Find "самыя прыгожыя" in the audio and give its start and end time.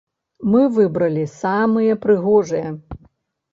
1.43-2.67